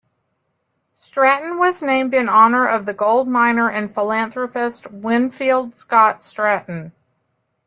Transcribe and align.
Stratton 0.95 1.59
was 1.59 1.83
named 1.83 2.15
in 2.15 2.27
honor 2.27 2.65
of 2.65 2.87
the 2.87 2.93
gold 2.95 3.27
miner 3.27 3.69
and 3.69 3.93
philanthropist 3.93 4.91
Winfield 4.91 5.75
Scott 5.75 6.23
Stratton. 6.23 6.91